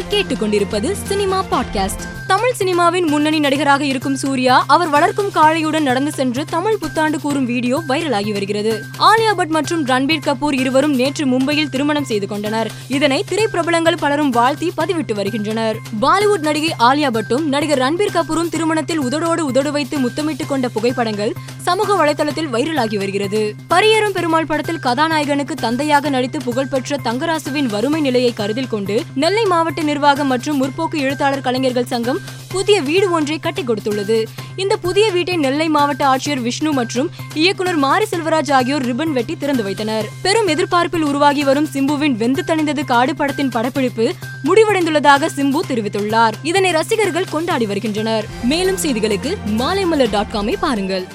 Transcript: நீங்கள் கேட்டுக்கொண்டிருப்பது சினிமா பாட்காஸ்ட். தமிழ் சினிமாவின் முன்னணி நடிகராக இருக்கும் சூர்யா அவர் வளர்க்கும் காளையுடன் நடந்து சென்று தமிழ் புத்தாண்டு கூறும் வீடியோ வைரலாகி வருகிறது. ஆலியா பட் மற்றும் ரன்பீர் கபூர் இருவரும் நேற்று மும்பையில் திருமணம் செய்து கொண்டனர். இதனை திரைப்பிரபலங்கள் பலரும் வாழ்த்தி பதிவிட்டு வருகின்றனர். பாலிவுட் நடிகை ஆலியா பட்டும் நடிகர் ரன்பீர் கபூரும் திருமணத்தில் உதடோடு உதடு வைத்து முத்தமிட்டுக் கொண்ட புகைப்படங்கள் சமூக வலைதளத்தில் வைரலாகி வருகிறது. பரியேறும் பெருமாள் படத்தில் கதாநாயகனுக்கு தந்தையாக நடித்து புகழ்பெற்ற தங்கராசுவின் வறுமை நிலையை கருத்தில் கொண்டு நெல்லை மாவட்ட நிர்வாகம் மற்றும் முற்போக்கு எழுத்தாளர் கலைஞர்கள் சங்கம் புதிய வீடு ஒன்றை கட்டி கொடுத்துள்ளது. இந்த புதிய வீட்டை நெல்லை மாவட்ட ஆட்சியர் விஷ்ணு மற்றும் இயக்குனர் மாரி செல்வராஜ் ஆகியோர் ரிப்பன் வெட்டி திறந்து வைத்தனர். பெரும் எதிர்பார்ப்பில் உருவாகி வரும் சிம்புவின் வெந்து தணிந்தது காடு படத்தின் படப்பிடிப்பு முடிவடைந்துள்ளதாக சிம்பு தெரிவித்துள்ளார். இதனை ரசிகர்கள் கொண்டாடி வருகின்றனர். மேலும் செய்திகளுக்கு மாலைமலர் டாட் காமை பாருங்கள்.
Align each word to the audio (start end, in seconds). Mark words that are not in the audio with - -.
நீங்கள் 0.00 0.24
கேட்டுக்கொண்டிருப்பது 0.24 0.92
சினிமா 0.92 1.44
பாட்காஸ்ட். 1.50 2.08
தமிழ் 2.26 2.52
சினிமாவின் 2.58 3.06
முன்னணி 3.06 3.38
நடிகராக 3.38 3.84
இருக்கும் 3.84 4.16
சூர்யா 4.16 4.64
அவர் 4.66 4.88
வளர்க்கும் 4.88 5.30
காளையுடன் 5.34 5.80
நடந்து 5.80 6.12
சென்று 6.12 6.44
தமிழ் 6.44 6.76
புத்தாண்டு 6.76 7.20
கூறும் 7.20 7.44
வீடியோ 7.44 7.82
வைரலாகி 7.88 8.32
வருகிறது. 8.32 8.84
ஆலியா 8.98 9.34
பட் 9.36 9.48
மற்றும் 9.48 9.86
ரன்பீர் 9.86 10.20
கபூர் 10.24 10.52
இருவரும் 10.52 10.94
நேற்று 10.94 11.26
மும்பையில் 11.26 11.68
திருமணம் 11.68 12.04
செய்து 12.04 12.26
கொண்டனர். 12.26 12.70
இதனை 12.88 13.24
திரைப்பிரபலங்கள் 13.30 13.96
பலரும் 13.96 14.30
வாழ்த்தி 14.30 14.72
பதிவிட்டு 14.76 15.14
வருகின்றனர். 15.14 15.76
பாலிவுட் 16.00 16.38
நடிகை 16.38 16.74
ஆலியா 16.78 17.10
பட்டும் 17.10 17.48
நடிகர் 17.48 17.78
ரன்பீர் 17.78 18.14
கபூரும் 18.14 18.48
திருமணத்தில் 18.48 19.02
உதடோடு 19.02 19.38
உதடு 19.38 19.72
வைத்து 19.72 19.98
முத்தமிட்டுக் 19.98 20.48
கொண்ட 20.48 20.68
புகைப்படங்கள் 20.68 21.32
சமூக 21.62 22.04
வலைதளத்தில் 22.04 22.50
வைரலாகி 22.52 22.96
வருகிறது. 22.96 23.54
பரியேறும் 23.70 24.12
பெருமாள் 24.12 24.46
படத்தில் 24.46 24.80
கதாநாயகனுக்கு 24.82 25.54
தந்தையாக 25.54 26.08
நடித்து 26.08 26.38
புகழ்பெற்ற 26.44 26.96
தங்கராசுவின் 27.04 27.66
வறுமை 27.66 28.00
நிலையை 28.00 28.32
கருத்தில் 28.32 28.68
கொண்டு 28.68 29.02
நெல்லை 29.14 29.44
மாவட்ட 29.44 29.82
நிர்வாகம் 29.90 30.30
மற்றும் 30.32 30.60
முற்போக்கு 30.62 30.98
எழுத்தாளர் 31.06 31.46
கலைஞர்கள் 31.46 31.90
சங்கம் 31.94 32.20
புதிய 32.52 32.76
வீடு 32.86 33.06
ஒன்றை 33.16 33.38
கட்டி 33.38 33.62
கொடுத்துள்ளது. 33.62 34.16
இந்த 34.62 34.74
புதிய 34.84 35.06
வீட்டை 35.16 35.34
நெல்லை 35.44 35.68
மாவட்ட 35.74 36.02
ஆட்சியர் 36.12 36.42
விஷ்ணு 36.46 36.70
மற்றும் 36.78 37.10
இயக்குனர் 37.42 37.78
மாரி 37.84 38.06
செல்வராஜ் 38.12 38.52
ஆகியோர் 38.58 38.86
ரிப்பன் 38.88 39.14
வெட்டி 39.18 39.36
திறந்து 39.36 39.62
வைத்தனர். 39.62 40.08
பெரும் 40.24 40.50
எதிர்பார்ப்பில் 40.54 41.06
உருவாகி 41.10 41.44
வரும் 41.44 41.68
சிம்புவின் 41.74 42.16
வெந்து 42.22 42.44
தணிந்தது 42.46 42.84
காடு 42.92 43.14
படத்தின் 43.20 43.54
படப்பிடிப்பு 43.56 44.06
முடிவடைந்துள்ளதாக 44.48 45.30
சிம்பு 45.38 45.60
தெரிவித்துள்ளார். 45.70 46.36
இதனை 46.50 46.70
ரசிகர்கள் 46.70 47.32
கொண்டாடி 47.34 47.66
வருகின்றனர். 47.66 48.26
மேலும் 48.52 48.82
செய்திகளுக்கு 48.82 49.32
மாலைமலர் 49.62 50.14
டாட் 50.16 50.34
காமை 50.34 50.56
பாருங்கள். 50.66 51.06